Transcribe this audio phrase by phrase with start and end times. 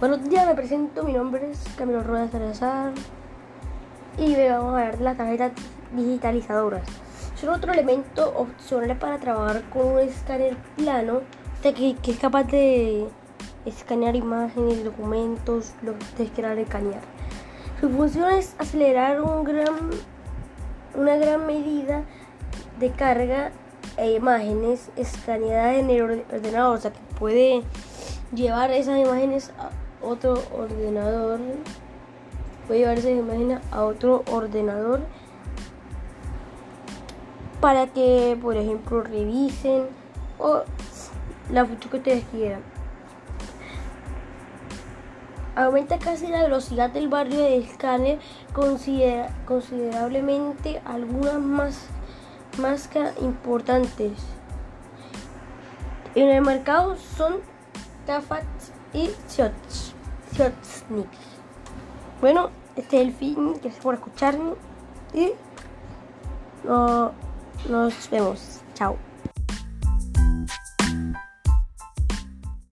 [0.00, 2.92] Buenos días, me presento, mi nombre es Camilo Rueda Salazar
[4.16, 5.50] y vamos a ver las tarjetas
[5.92, 6.86] digitalizadoras.
[7.34, 11.22] Son otro elemento opcional para trabajar con un escáner plano
[11.64, 13.08] que, que es capaz de
[13.66, 17.00] escanear imágenes, documentos, lo que ustedes quieran escanear.
[17.80, 19.90] Su función es acelerar un gran,
[20.94, 22.04] una gran medida
[22.78, 23.50] de carga
[23.96, 27.64] e imágenes escaneadas en el ordenador, o sea que puede
[28.32, 29.70] llevar esas imágenes a
[30.02, 31.40] otro ordenador.
[32.66, 35.00] Puede llevar esas imágenes a otro ordenador
[37.60, 39.88] para que por ejemplo revisen
[40.38, 40.62] o
[41.50, 42.60] la foto que ustedes quieran.
[45.56, 48.20] Aumenta casi la velocidad del barrio de escáner
[48.52, 51.88] considerablemente algunas más
[52.58, 52.88] más
[53.20, 54.12] importantes.
[56.14, 57.40] En el mercado son
[58.06, 58.44] Tafat
[58.92, 61.08] y Siotsnik.
[62.20, 63.52] Bueno, este es el fin.
[63.52, 64.54] Gracias por escucharme
[65.14, 65.32] y
[67.68, 68.60] nos vemos.
[68.74, 69.07] Chao.